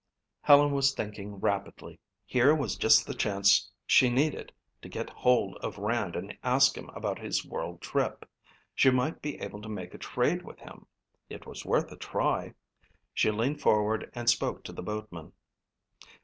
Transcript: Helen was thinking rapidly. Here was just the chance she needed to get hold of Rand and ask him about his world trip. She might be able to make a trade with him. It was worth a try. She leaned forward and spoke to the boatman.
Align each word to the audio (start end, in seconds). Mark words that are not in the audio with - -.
Helen 0.41 0.71
was 0.71 0.93
thinking 0.95 1.35
rapidly. 1.35 1.99
Here 2.25 2.55
was 2.55 2.75
just 2.75 3.05
the 3.05 3.13
chance 3.13 3.69
she 3.85 4.09
needed 4.09 4.51
to 4.81 4.89
get 4.89 5.11
hold 5.11 5.57
of 5.57 5.77
Rand 5.77 6.15
and 6.15 6.35
ask 6.43 6.75
him 6.75 6.89
about 6.95 7.19
his 7.19 7.45
world 7.45 7.81
trip. 7.81 8.27
She 8.73 8.89
might 8.89 9.21
be 9.21 9.39
able 9.39 9.61
to 9.61 9.69
make 9.69 9.93
a 9.93 9.99
trade 9.99 10.41
with 10.41 10.57
him. 10.57 10.87
It 11.29 11.45
was 11.45 11.65
worth 11.67 11.91
a 11.91 11.97
try. 11.97 12.55
She 13.13 13.29
leaned 13.29 13.61
forward 13.61 14.09
and 14.15 14.27
spoke 14.27 14.63
to 14.63 14.73
the 14.73 14.81
boatman. 14.81 15.33